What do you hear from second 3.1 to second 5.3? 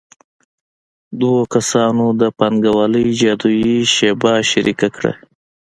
جادويي شیبه شریکه کړه